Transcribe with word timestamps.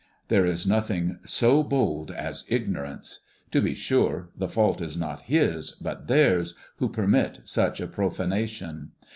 "There 0.29 0.47
is 0.47 0.65
nothing 0.65 1.19
so 1.25 1.61
bold 1.61 2.09
as 2.09 2.45
ignorance. 2.49 3.19
To 3.51 3.61
be 3.61 3.75
sure, 3.75 4.31
the 4.35 4.47
fault 4.49 4.81
is 4.81 4.97
not 4.97 5.21
his, 5.29 5.73
but 5.73 6.07
theirs, 6.07 6.55
who 6.77 6.89
permit 6.89 7.41
such 7.43 7.79
a 7.79 7.85
profanation. 7.85 8.93